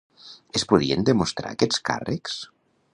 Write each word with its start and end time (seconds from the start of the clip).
Es 0.59 0.65
podien 0.71 1.05
demostrar 1.11 1.53
aquests 1.57 1.85
càrrecs? 1.91 2.45